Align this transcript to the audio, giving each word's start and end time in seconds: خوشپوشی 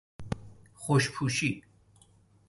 خوشپوشی 0.73 1.61